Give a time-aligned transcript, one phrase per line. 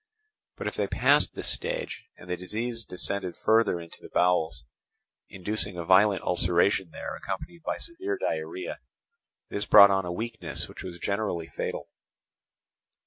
[0.57, 4.63] But if they passed this stage, and the disease descended further into the bowels,
[5.29, 8.79] inducing a violent ulceration there accompanied by severe diarrhoea,
[9.49, 11.85] this brought on a weakness which was generally fatal.